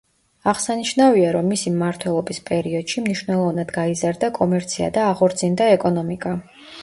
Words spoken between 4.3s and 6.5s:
კომერცია და აღორძინდა ეკონომიკა.